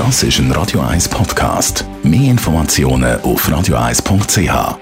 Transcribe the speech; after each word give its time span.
Das 0.00 0.22
ist 0.22 0.38
ein 0.38 0.50
Radio 0.52 0.80
1 0.80 1.10
Podcast. 1.10 1.84
Mehr 2.02 2.30
Informationen 2.30 3.20
auf 3.20 3.46
radio1.ch. 3.46 4.78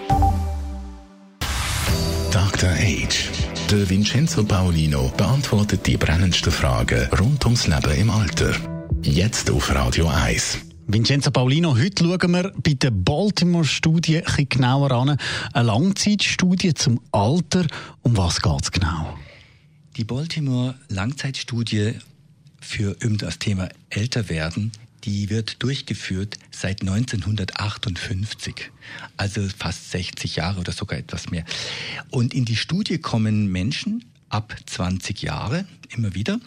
Dr. 2.30 2.70
Age. 2.70 3.28
Der 3.68 3.90
Vincenzo 3.90 4.44
Paolino 4.44 5.12
beantwortet 5.16 5.84
die 5.88 5.96
brennendsten 5.96 6.52
Fragen 6.52 7.08
rund 7.18 7.44
ums 7.46 7.66
Leben 7.66 7.96
im 7.96 8.10
Alter. 8.10 8.54
Jetzt 9.02 9.50
auf 9.50 9.74
Radio 9.74 10.06
1. 10.06 10.58
Vincenzo 10.86 11.32
Paulino, 11.32 11.76
heute 11.76 12.04
schauen 12.04 12.30
wir 12.30 12.52
bei 12.62 12.74
der 12.74 12.92
Baltimore-Studie 12.92 14.22
ein 14.24 14.48
genauer 14.48 14.92
an. 14.92 15.16
Eine 15.52 15.66
Langzeitstudie 15.66 16.74
zum 16.74 17.00
Alter. 17.10 17.66
Um 18.02 18.16
was 18.16 18.40
geht 18.40 18.62
es 18.62 18.70
genau? 18.70 19.18
Die 19.96 20.04
Baltimore-Langzeitstudie 20.04 21.94
für 22.60 22.94
das 23.00 23.40
Thema 23.40 23.68
Älterwerden, 23.90 24.70
die 25.04 25.30
wird 25.30 25.62
durchgeführt 25.62 26.38
seit 26.50 26.82
1958, 26.82 28.70
also 29.16 29.42
fast 29.56 29.90
60 29.90 30.36
Jahre 30.36 30.60
oder 30.60 30.72
sogar 30.72 30.98
etwas 30.98 31.30
mehr. 31.30 31.44
Und 32.10 32.34
in 32.34 32.44
die 32.44 32.56
Studie 32.56 32.98
kommen 32.98 33.50
Menschen 33.50 34.04
ab 34.28 34.54
20 34.66 35.22
Jahre 35.22 35.66
immer 35.90 36.14
wieder 36.14 36.40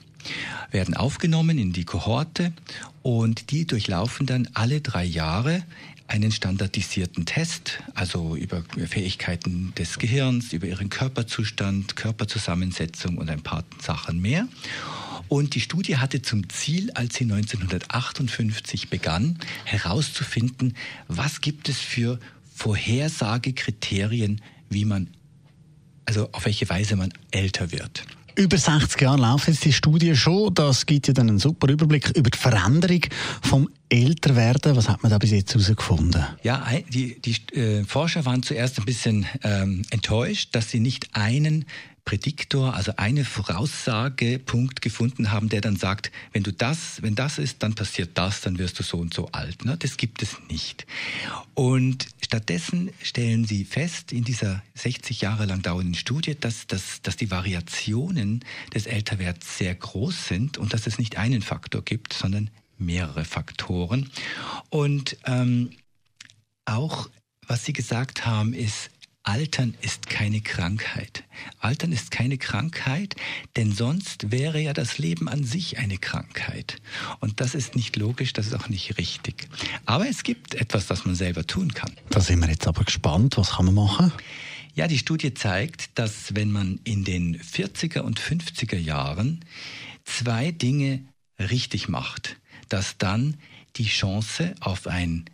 werden 0.69 0.95
aufgenommen 0.95 1.57
in 1.57 1.73
die 1.73 1.85
Kohorte 1.85 2.53
und 3.01 3.51
die 3.51 3.65
durchlaufen 3.65 4.25
dann 4.25 4.47
alle 4.53 4.81
drei 4.81 5.03
Jahre 5.03 5.63
einen 6.07 6.31
standardisierten 6.31 7.25
Test, 7.25 7.79
also 7.95 8.35
über 8.35 8.63
Fähigkeiten 8.85 9.73
des 9.77 9.97
Gehirns, 9.97 10.51
über 10.51 10.67
ihren 10.67 10.89
Körperzustand, 10.89 11.95
Körperzusammensetzung 11.95 13.17
und 13.17 13.29
ein 13.29 13.41
paar 13.41 13.63
Sachen 13.81 14.19
mehr. 14.21 14.47
Und 15.31 15.55
die 15.55 15.61
Studie 15.61 15.95
hatte 15.95 16.21
zum 16.21 16.49
Ziel, 16.49 16.91
als 16.91 17.15
sie 17.15 17.23
1958 17.23 18.89
begann, 18.89 19.39
herauszufinden, 19.63 20.75
was 21.07 21.39
gibt 21.39 21.69
es 21.69 21.79
für 21.79 22.19
Vorhersagekriterien, 22.53 24.41
wie 24.69 24.83
man, 24.83 25.07
also 26.03 26.27
auf 26.33 26.43
welche 26.43 26.67
Weise 26.67 26.97
man 26.97 27.13
älter 27.31 27.71
wird. 27.71 28.03
Über 28.35 28.57
60 28.57 28.99
Jahre 28.99 29.21
läuft 29.21 29.47
jetzt 29.47 29.63
die 29.63 29.71
Studie 29.71 30.17
schon. 30.17 30.53
Das 30.53 30.85
gibt 30.85 31.07
ja 31.07 31.13
dann 31.13 31.29
einen 31.29 31.39
super 31.39 31.69
Überblick 31.69 32.09
über 32.09 32.29
die 32.29 32.37
Veränderung 32.37 33.01
vom 33.41 33.69
Älterwerden. 33.87 34.75
Was 34.75 34.89
hat 34.89 35.01
man 35.01 35.11
da 35.11 35.17
bis 35.17 35.31
jetzt 35.31 35.53
herausgefunden? 35.53 36.25
Ja, 36.43 36.65
die, 36.89 37.21
die 37.21 37.57
äh, 37.57 37.85
Forscher 37.85 38.25
waren 38.25 38.43
zuerst 38.43 38.79
ein 38.79 38.85
bisschen 38.85 39.25
ähm, 39.43 39.83
enttäuscht, 39.91 40.49
dass 40.51 40.71
sie 40.71 40.81
nicht 40.81 41.07
einen 41.13 41.63
Prädiktor, 42.05 42.73
also 42.73 42.93
eine 42.97 43.25
Voraussagepunkt 43.25 44.81
gefunden 44.81 45.31
haben, 45.31 45.49
der 45.49 45.61
dann 45.61 45.75
sagt, 45.75 46.11
wenn 46.33 46.43
du 46.43 46.51
das, 46.51 47.01
wenn 47.01 47.15
das 47.15 47.37
ist, 47.37 47.63
dann 47.63 47.75
passiert 47.75 48.11
das, 48.15 48.41
dann 48.41 48.57
wirst 48.57 48.79
du 48.79 48.83
so 48.83 48.97
und 48.97 49.13
so 49.13 49.27
alt. 49.31 49.65
Ne? 49.65 49.77
Das 49.77 49.97
gibt 49.97 50.21
es 50.21 50.37
nicht. 50.49 50.87
Und 51.53 52.07
stattdessen 52.23 52.91
stellen 53.01 53.45
sie 53.45 53.65
fest 53.65 54.11
in 54.11 54.23
dieser 54.23 54.63
60 54.75 55.21
Jahre 55.21 55.45
lang 55.45 55.61
dauernden 55.61 55.95
Studie, 55.95 56.35
dass, 56.39 56.67
dass, 56.67 57.01
dass 57.01 57.17
die 57.17 57.31
Variationen 57.31 58.43
des 58.73 58.87
Älterwerts 58.87 59.57
sehr 59.57 59.75
groß 59.75 60.27
sind 60.27 60.57
und 60.57 60.73
dass 60.73 60.87
es 60.87 60.97
nicht 60.97 61.17
einen 61.17 61.41
Faktor 61.41 61.83
gibt, 61.83 62.13
sondern 62.13 62.49
mehrere 62.77 63.25
Faktoren. 63.25 64.09
Und 64.69 65.17
ähm, 65.25 65.71
auch 66.65 67.09
was 67.47 67.65
Sie 67.65 67.73
gesagt 67.73 68.25
haben, 68.25 68.53
ist, 68.53 68.89
Altern 69.23 69.75
ist 69.81 70.09
keine 70.09 70.41
Krankheit. 70.41 71.23
Altern 71.59 71.91
ist 71.91 72.09
keine 72.09 72.39
Krankheit, 72.39 73.15
denn 73.55 73.71
sonst 73.71 74.31
wäre 74.31 74.59
ja 74.59 74.73
das 74.73 74.97
Leben 74.97 75.29
an 75.29 75.43
sich 75.43 75.77
eine 75.77 75.99
Krankheit. 75.99 76.77
Und 77.19 77.39
das 77.39 77.53
ist 77.53 77.75
nicht 77.75 77.95
logisch, 77.97 78.33
das 78.33 78.47
ist 78.47 78.55
auch 78.55 78.67
nicht 78.67 78.97
richtig. 78.97 79.47
Aber 79.85 80.09
es 80.09 80.23
gibt 80.23 80.55
etwas, 80.55 80.87
das 80.87 81.05
man 81.05 81.13
selber 81.13 81.45
tun 81.45 81.73
kann. 81.73 81.91
Da 82.09 82.19
sind 82.19 82.39
wir 82.39 82.49
jetzt 82.49 82.67
aber 82.67 82.83
gespannt. 82.83 83.37
Was 83.37 83.51
kann 83.51 83.65
man 83.65 83.75
machen? 83.75 84.11
Ja, 84.73 84.87
die 84.87 84.97
Studie 84.97 85.33
zeigt, 85.33 85.99
dass 85.99 86.33
wenn 86.33 86.51
man 86.51 86.79
in 86.83 87.03
den 87.03 87.39
40er 87.39 87.99
und 87.99 88.19
50er 88.19 88.77
Jahren 88.77 89.45
zwei 90.03 90.51
Dinge 90.51 91.03
richtig 91.37 91.87
macht, 91.87 92.37
dass 92.69 92.97
dann 92.97 93.37
die 93.75 93.85
Chance 93.85 94.55
auf 94.61 94.87
ein 94.87 95.25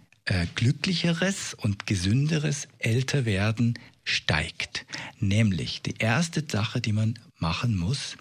glücklicheres 0.56 1.54
und 1.54 1.88
gesünderes 1.88 2.68
Älterwerden 2.80 3.78
steigt. 4.04 4.86
Nämlich 5.20 5.82
die 5.82 5.96
erste 6.00 6.44
Sache, 6.48 6.82
die 6.82 6.94
man 6.94 7.20
machen 7.40 7.78
muss, 7.78 8.18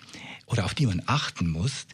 oder 0.46 0.64
auf 0.64 0.74
die 0.74 0.86
man 0.86 1.02
achten 1.06 1.50
muss, 1.50 1.86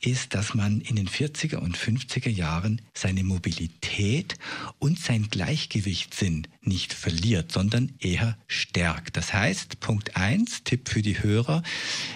ist, 0.00 0.34
dass 0.34 0.54
man 0.54 0.80
in 0.80 0.94
den 0.94 1.08
40er 1.08 1.56
und 1.56 1.76
50er 1.76 2.28
Jahren 2.28 2.80
seine 2.94 3.24
Mobilität 3.24 4.36
und 4.78 4.98
sein 4.98 5.28
Gleichgewichtssinn 5.28 6.46
nicht 6.62 6.94
verliert, 6.94 7.50
sondern 7.50 7.92
eher 7.98 8.38
stärkt. 8.46 9.16
Das 9.16 9.32
heißt, 9.32 9.80
Punkt 9.80 10.16
1, 10.16 10.62
Tipp 10.62 10.88
für 10.88 11.02
die 11.02 11.20
Hörer, 11.20 11.64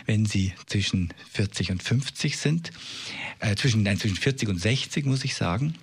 wenn 0.06 0.26
sie 0.26 0.52
zwischen 0.66 1.12
40 1.32 1.72
und 1.72 1.82
50 1.82 2.36
sind, 2.36 2.70
äh, 3.40 3.56
zwischen, 3.56 3.82
nein, 3.82 3.98
zwischen 3.98 4.16
40 4.16 4.48
und 4.48 4.58
60 4.58 5.06
muss 5.06 5.24
ich 5.24 5.34
sagen, 5.34 5.74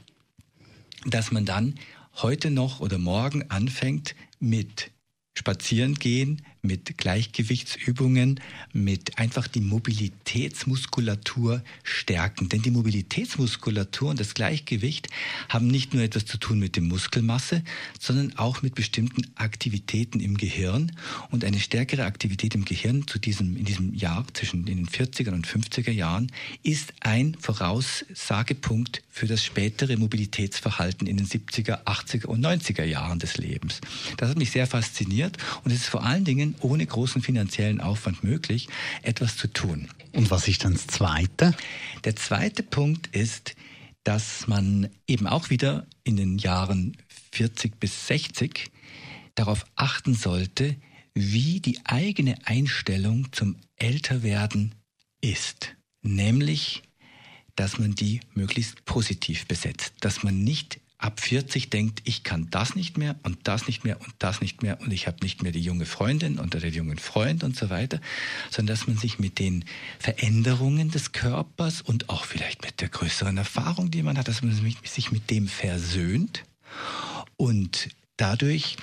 dass 1.10 1.32
man 1.32 1.46
dann 1.46 1.76
heute 2.22 2.52
noch 2.52 2.80
oder 2.80 2.98
morgen 2.98 3.50
anfängt 3.50 4.16
mit 4.40 4.92
Spazieren 5.38 5.96
gehen, 5.96 6.42
mit 6.68 6.98
Gleichgewichtsübungen, 6.98 8.40
mit 8.74 9.18
einfach 9.18 9.48
die 9.48 9.62
Mobilitätsmuskulatur 9.62 11.64
stärken. 11.84 12.50
Denn 12.50 12.62
die 12.62 12.72
Mobilitätsmuskulatur 12.72 14.10
und 14.10 14.20
das 14.20 14.34
Gleichgewicht 14.34 15.08
haben 15.50 15.68
nicht 15.68 15.94
nur 15.94 16.04
etwas 16.04 16.26
zu 16.26 16.38
tun 16.38 16.60
mit 16.60 16.76
der 16.76 16.84
Muskelmasse, 16.84 17.64
sondern 18.00 18.38
auch 18.38 18.62
mit 18.62 18.76
bestimmten 18.76 19.24
Aktivitäten 19.36 20.20
im 20.20 20.38
Gehirn. 20.38 20.92
Und 21.32 21.44
eine 21.44 21.60
stärkere 21.60 22.06
Aktivität 22.06 22.54
im 22.54 22.66
Gehirn 22.66 23.08
zu 23.08 23.18
diesem, 23.18 23.58
in 23.58 23.66
diesem 23.66 23.94
Jahr 23.94 24.26
zwischen 24.34 24.66
den 24.66 24.88
40er 24.88 25.32
und 25.32 25.48
50er 25.48 25.92
Jahren 25.92 26.32
ist 26.64 26.94
ein 27.00 27.36
Voraussagepunkt 27.40 29.02
für 29.10 29.26
das 29.26 29.44
spätere 29.44 29.98
Mobilitätsverhalten 29.98 31.08
in 31.08 31.18
den 31.18 31.26
70er, 31.26 31.86
80er 31.86 32.26
und 32.26 32.46
90er 32.46 32.84
Jahren 32.84 33.20
des 33.20 33.38
Lebens. 33.38 33.82
Das 34.18 34.30
hat 34.30 34.38
mich 34.38 34.52
sehr 34.52 34.68
fasziniert 34.68 35.38
und 35.64 35.72
es 35.72 35.82
ist 35.82 35.88
vor 35.88 36.04
allen 36.04 36.24
Dingen 36.24 36.56
ohne 36.62 36.86
großen 36.86 37.22
finanziellen 37.22 37.82
Aufwand 37.82 38.24
möglich, 38.24 38.68
etwas 39.02 39.38
zu 39.38 39.48
tun. 39.48 39.90
Und 40.14 40.32
was 40.32 40.48
ist 40.48 40.64
dann 40.64 40.74
das 40.74 40.88
Zweite? 40.88 41.56
Der 42.04 42.16
zweite 42.16 42.64
Punkt 42.64 43.08
ist, 43.16 43.56
dass 44.04 44.48
man 44.48 44.90
eben 45.08 45.28
auch 45.28 45.50
wieder 45.50 45.86
in 46.04 46.16
den 46.16 46.38
Jahren 46.38 46.96
40 47.34 47.80
bis 47.80 48.08
60 48.08 48.72
darauf 49.36 49.66
achten 49.76 50.14
sollte, 50.14 50.76
wie 51.14 51.60
die 51.60 51.80
eigene 51.84 52.36
Einstellung 52.46 53.32
zum 53.32 53.58
Älterwerden 53.76 54.76
ist. 55.22 55.76
Nämlich, 56.02 56.84
dass 57.56 57.80
man 57.80 57.96
die 57.96 58.22
möglichst 58.34 58.86
positiv 58.86 59.46
besetzt, 59.48 59.94
dass 60.00 60.24
man 60.24 60.44
nicht 60.44 60.80
ab 60.98 61.20
40 61.20 61.70
denkt, 61.70 62.02
ich 62.06 62.24
kann 62.24 62.48
das 62.50 62.76
nicht 62.76 62.98
mehr 62.98 63.16
und 63.24 63.38
das 63.44 63.68
nicht 63.68 63.84
mehr 63.84 64.02
und 64.02 64.14
das 64.20 64.42
nicht 64.42 64.64
mehr 64.64 64.82
und 64.82 64.92
ich 64.92 65.06
habe 65.06 65.18
nicht 65.22 65.44
mehr 65.44 65.52
die 65.52 65.62
junge 65.62 65.86
Freundin 65.86 66.40
oder 66.40 66.60
den 66.60 66.74
jungen 66.74 66.98
Freund 66.98 67.44
und 67.44 67.56
so 67.56 67.70
weiter, 67.70 68.02
sondern 68.50 68.76
dass 68.76 68.88
man 68.88 68.98
sich 68.98 69.20
mit 69.20 69.38
den 69.38 69.66
Veränderungen 70.00 70.90
des 70.90 71.12
Körpers 71.12 71.82
und 71.82 72.10
auch 72.10 72.26
vielleicht 72.26 72.64
mit 72.64 72.82
der 72.82 72.90
größeren 72.90 73.38
Erfahrung, 73.38 73.92
die 73.92 74.02
man 74.02 74.18
hat, 74.18 74.28
dass 74.28 74.42
man 74.42 74.54
sich 74.84 75.12
mit 75.12 75.30
dem 75.30 75.48
versöhnt 75.48 76.44
und 77.38 77.90
dadurch 78.18 78.78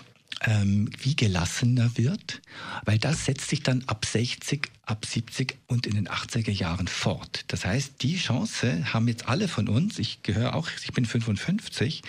ähm, 0.47 0.91
wie 0.99 1.17
gelassener 1.17 1.97
wird, 1.97 2.43
weil 2.85 2.99
das 2.99 3.25
setzt 3.25 3.49
sich 3.49 3.63
dann 3.63 3.85
ab 3.87 4.05
60, 4.05 4.69
ab 4.83 5.07
70 5.07 5.57
und 5.67 5.87
in 5.87 5.95
den 5.95 6.09
80er 6.09 6.51
Jahren 6.51 6.89
fort. 6.89 7.45
Das 7.49 7.65
heißt, 7.65 8.03
die 8.03 8.17
Chance 8.17 8.93
haben 8.93 9.09
jetzt 9.09 9.29
alle 9.29 9.49
von 9.49 9.69
uns, 9.69 9.99
ich 9.99 10.23
gehöre 10.23 10.55
auch, 10.55 10.69
ich 10.85 10.93
bin 10.93 11.07
55, 11.07 12.03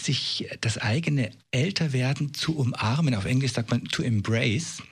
sich 0.00 0.48
das 0.60 0.78
eigene 0.78 1.30
Älterwerden 1.50 2.34
zu 2.34 2.56
umarmen. 2.56 3.14
Auf 3.14 3.24
Englisch 3.24 3.52
sagt 3.52 3.70
man 3.70 3.84
to 3.84 4.02
embrace 4.02 4.82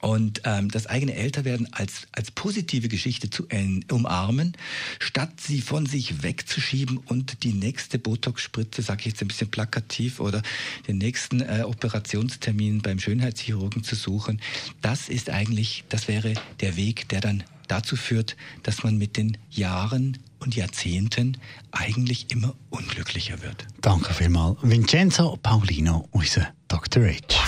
und 0.00 0.42
ähm, 0.44 0.70
das 0.70 0.86
eigene 0.86 1.14
Älterwerden 1.14 1.72
als, 1.72 2.06
als 2.12 2.30
positive 2.30 2.88
Geschichte 2.88 3.30
zu 3.30 3.48
äh, 3.48 3.80
umarmen, 3.90 4.56
statt 4.98 5.40
sie 5.40 5.60
von 5.60 5.86
sich 5.86 6.22
wegzuschieben 6.22 6.98
und 6.98 7.42
die 7.42 7.52
nächste 7.52 7.98
Botox-Spritze, 7.98 8.82
sage 8.82 9.00
ich 9.00 9.06
jetzt 9.06 9.22
ein 9.22 9.28
bisschen 9.28 9.50
plakativ, 9.50 10.20
oder 10.20 10.42
den 10.86 10.98
nächsten 10.98 11.40
äh, 11.40 11.62
Operationstermin 11.64 12.80
beim 12.82 12.98
Schönheitschirurgen 12.98 13.82
zu 13.82 13.94
suchen. 13.94 14.40
Das 14.82 15.08
ist 15.08 15.30
eigentlich, 15.30 15.84
das 15.88 16.08
wäre 16.08 16.34
der 16.60 16.76
Weg, 16.76 17.08
der 17.08 17.20
dann 17.20 17.44
dazu 17.66 17.96
führt, 17.96 18.36
dass 18.62 18.82
man 18.82 18.98
mit 18.98 19.16
den 19.16 19.36
Jahren 19.50 20.18
und 20.40 20.54
Jahrzehnten 20.56 21.36
eigentlich 21.70 22.30
immer 22.30 22.54
unglücklicher 22.70 23.42
wird. 23.42 23.66
Danke 23.80 24.14
vielmals. 24.14 24.58
Vincenzo 24.62 25.38
Paulino, 25.42 26.08
unser 26.12 26.48
Dr. 26.68 27.04
H. 27.04 27.47